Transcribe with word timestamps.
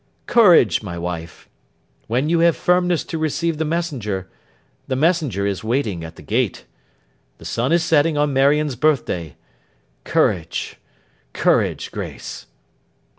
'Courage, 0.25 0.81
my 0.81 0.97
wife! 0.97 1.47
When 2.07 2.27
you 2.27 2.39
have 2.39 2.57
firmness 2.57 3.03
to 3.03 3.19
receive 3.19 3.59
the 3.59 3.65
messenger, 3.65 4.27
the 4.87 4.95
messenger 4.95 5.45
is 5.45 5.63
waiting 5.63 6.03
at 6.03 6.15
the 6.15 6.23
gate. 6.23 6.65
The 7.37 7.45
sun 7.45 7.71
is 7.71 7.83
setting 7.83 8.17
on 8.17 8.33
Marion's 8.33 8.75
birth 8.75 9.05
day. 9.05 9.35
Courage, 10.03 10.77
courage, 11.33 11.91
Grace! 11.91 12.47